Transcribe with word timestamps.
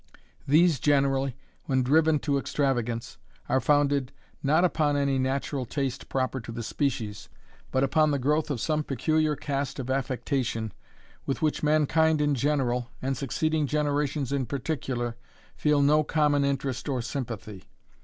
These 0.47 0.79
generally, 0.79 1.35
when 1.65 1.83
driven 1.83 2.17
to 2.21 2.39
extravagance, 2.39 3.19
are 3.47 3.61
founded, 3.61 4.11
not 4.41 4.65
upon 4.65 4.97
any 4.97 5.19
natural 5.19 5.63
taste 5.63 6.09
proper 6.09 6.41
to 6.41 6.51
the 6.51 6.63
species, 6.63 7.29
but 7.69 7.83
upon 7.83 8.09
the 8.09 8.17
growth 8.17 8.49
of 8.49 8.59
some 8.59 8.83
peculiar 8.83 9.35
cast 9.35 9.77
of 9.77 9.91
affectation, 9.91 10.71
with 11.27 11.43
which 11.43 11.61
mankind 11.61 12.19
in 12.19 12.33
general, 12.33 12.89
and 12.99 13.15
succeeding 13.15 13.67
generations 13.67 14.31
in 14.31 14.47
particular, 14.47 15.17
feel 15.55 15.83
no 15.83 16.03
common 16.03 16.43
interest 16.43 16.89
or 16.89 17.03
sympathy. 17.03 17.65